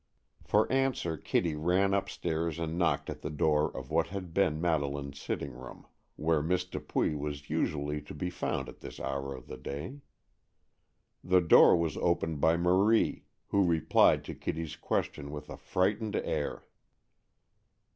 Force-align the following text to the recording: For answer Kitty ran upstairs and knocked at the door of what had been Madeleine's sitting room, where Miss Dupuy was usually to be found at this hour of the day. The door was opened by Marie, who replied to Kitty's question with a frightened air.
For 0.43 0.65
answer 0.71 1.15
Kitty 1.15 1.53
ran 1.55 1.93
upstairs 1.93 2.57
and 2.57 2.75
knocked 2.75 3.07
at 3.07 3.21
the 3.21 3.29
door 3.29 3.69
of 3.69 3.91
what 3.91 4.07
had 4.07 4.33
been 4.33 4.59
Madeleine's 4.59 5.21
sitting 5.21 5.51
room, 5.51 5.85
where 6.15 6.41
Miss 6.41 6.63
Dupuy 6.65 7.13
was 7.13 7.51
usually 7.51 8.01
to 8.01 8.15
be 8.15 8.31
found 8.31 8.67
at 8.67 8.79
this 8.79 8.99
hour 8.99 9.35
of 9.35 9.45
the 9.45 9.57
day. 9.57 10.01
The 11.23 11.41
door 11.41 11.75
was 11.77 11.97
opened 11.97 12.41
by 12.41 12.57
Marie, 12.57 13.25
who 13.49 13.63
replied 13.63 14.25
to 14.25 14.33
Kitty's 14.33 14.75
question 14.75 15.29
with 15.29 15.51
a 15.51 15.57
frightened 15.57 16.15
air. 16.15 16.65